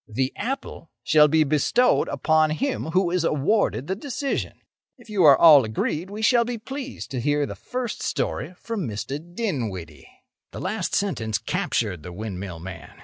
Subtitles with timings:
[0.07, 4.53] The apple shall be bestowed upon him who is awarded the decision.
[4.97, 8.87] If you are all agreed, we shall be pleased to hear the first story from
[8.87, 9.19] Mr.
[9.19, 10.09] Dinwiddie."
[10.53, 12.95] The last sentence captured the windmill man.